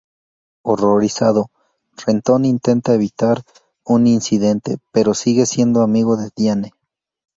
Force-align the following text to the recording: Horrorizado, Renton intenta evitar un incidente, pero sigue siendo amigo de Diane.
Horrorizado, 0.65 1.51
Renton 1.95 2.45
intenta 2.45 2.95
evitar 2.95 3.43
un 3.85 4.07
incidente, 4.07 4.79
pero 4.91 5.13
sigue 5.13 5.45
siendo 5.45 5.83
amigo 5.83 6.17
de 6.17 6.31
Diane. 6.35 6.73